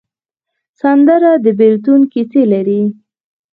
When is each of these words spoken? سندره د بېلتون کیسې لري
سندره 0.79 1.31
د 1.45 1.45
بېلتون 1.59 2.01
کیسې 2.11 2.41
لري 2.53 2.81